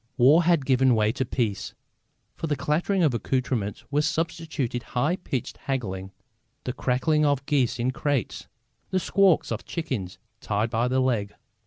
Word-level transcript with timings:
War 0.17 0.41
had 0.45 0.65
given 0.65 0.95
way 0.95 1.11
to 1.11 1.25
peace. 1.25 1.75
For 2.35 2.47
the 2.47 2.55
clattering 2.55 3.03
of 3.03 3.13
accoutrements 3.13 3.85
were 3.91 4.01
substituted 4.01 4.81
high 4.97 5.15
pitched 5.17 5.57
haggling, 5.57 6.11
the 6.63 6.73
cackling 6.73 7.23
of 7.23 7.45
geese 7.45 7.77
in 7.77 7.91
crates, 7.91 8.47
the 8.89 8.99
squawks 8.99 9.51
of 9.51 9.63
chickens 9.63 10.17
tied 10.39 10.71
by 10.71 10.87
the 10.87 11.01
leg. 11.01 11.35